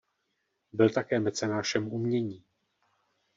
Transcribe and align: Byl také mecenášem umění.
Byl 0.73 0.89
také 0.89 1.19
mecenášem 1.19 1.93
umění. 1.93 2.43